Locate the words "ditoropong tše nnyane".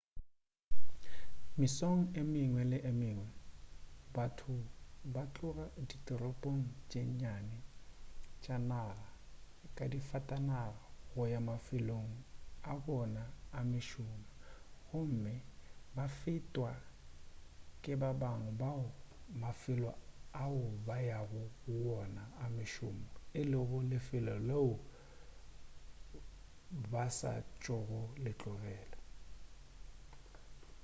5.89-7.57